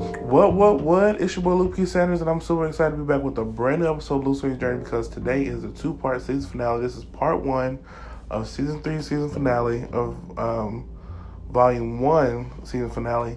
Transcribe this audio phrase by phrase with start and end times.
[0.00, 1.20] What, what, what?
[1.20, 1.76] It's your boy Luke.
[1.86, 4.38] Sanders, and I'm super excited to be back with a brand new episode of Luke
[4.38, 6.80] Swing's Journey because today is a two part season finale.
[6.80, 7.78] This is part one
[8.30, 10.88] of season three, season finale of um,
[11.50, 13.36] volume one, season finale.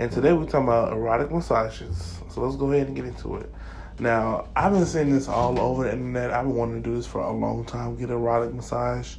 [0.00, 2.18] And today we're talking about erotic massages.
[2.28, 3.54] So let's go ahead and get into it.
[4.00, 6.32] Now, I've been seeing this all over the internet.
[6.32, 9.14] I've been wanting to do this for a long time, get erotic massage.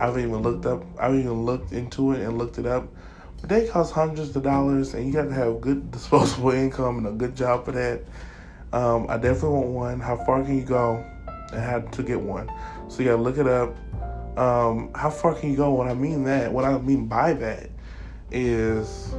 [0.00, 2.88] I've even looked up, I've even looked into it and looked it up.
[3.42, 7.12] They cost hundreds of dollars, and you got to have good disposable income and a
[7.12, 8.02] good job for that.
[8.72, 10.00] Um, I definitely want one.
[10.00, 11.04] How far can you go
[11.52, 12.50] and how to get one?
[12.88, 13.76] So you got to look it up.
[14.38, 15.72] Um, how far can you go?
[15.72, 17.68] What I mean that, what I mean by that,
[18.30, 19.14] is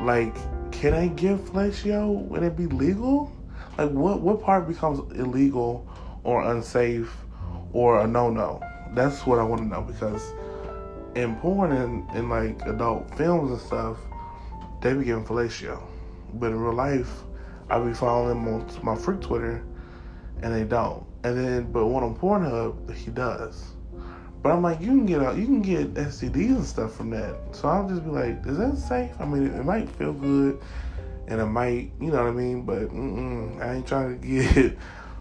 [0.00, 0.36] like,
[0.70, 2.26] can I give fellatio?
[2.28, 3.32] Would it be legal?
[3.76, 5.86] Like, what what part becomes illegal
[6.22, 7.12] or unsafe
[7.72, 8.60] or a no no?
[8.94, 10.32] That's what I want to know because
[11.16, 13.96] in porn and in like adult films and stuff,
[14.80, 15.82] they be getting fellatio,
[16.34, 17.22] but in real life,
[17.70, 19.64] I be following them on my freak Twitter,
[20.42, 21.04] and they don't.
[21.24, 23.72] And then, but one on Pornhub, he does.
[24.42, 27.34] But I'm like, you can get out, you can get STDs and stuff from that.
[27.50, 29.10] So I'll just be like, is that safe?
[29.18, 30.60] I mean, it, it might feel good,
[31.26, 32.62] and it might, you know what I mean.
[32.62, 32.92] But
[33.64, 34.78] I ain't trying to get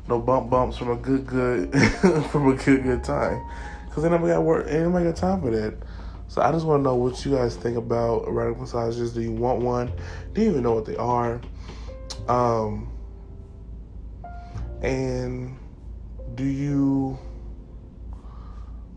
[0.08, 1.74] no bump bumps from a good good
[2.30, 3.42] from a good good time.
[3.96, 5.74] Cause then nobody got work, ain't nobody got time for that.
[6.28, 9.14] So I just want to know what you guys think about erotic massages.
[9.14, 9.90] Do you want one?
[10.34, 11.40] Do you even know what they are?
[12.28, 12.92] Um,
[14.82, 15.58] and
[16.36, 17.18] do you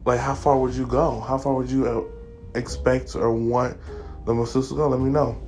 [0.05, 1.21] like how far would you go?
[1.21, 3.77] How far would you uh, expect or want
[4.27, 4.89] the masseuse to go?
[4.89, 5.41] Let me know.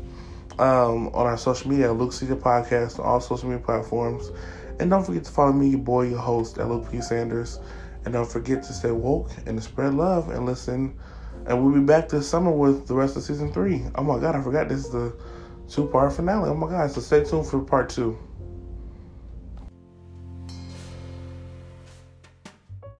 [0.60, 4.30] Um, on our social media, Luke Caesar Podcast on all social media platforms.
[4.78, 7.00] And don't forget to follow me, your boy, your host, Luke P.
[7.00, 7.58] Sanders.
[8.04, 10.98] And don't forget to stay woke and to spread love and listen.
[11.46, 13.82] And we'll be back this summer with the rest of season three.
[13.94, 15.14] Oh my God, I forgot this is the
[15.68, 16.50] two part finale.
[16.50, 18.18] Oh my God, so stay tuned for part two.